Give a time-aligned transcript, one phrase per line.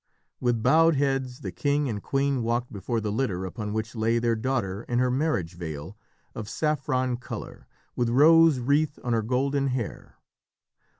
[0.39, 4.35] With bowed heads the king and queen walked before the litter upon which lay their
[4.35, 5.95] daughter in her marriage veil
[6.33, 10.17] of saffron colour, with rose wreath on her golden hair.